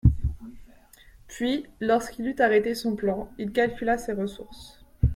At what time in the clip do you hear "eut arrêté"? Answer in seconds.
2.27-2.73